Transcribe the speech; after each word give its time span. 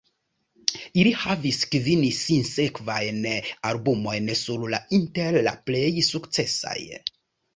Ili 1.01 1.09
havis 1.23 1.59
kvin 1.73 2.05
sinsekvajn 2.19 3.27
albumojn 3.71 4.31
sur 4.39 4.65
la 4.75 4.79
inter 5.01 5.37
la 5.49 5.53
plej 5.69 5.93
sukcesaj. 6.09 6.79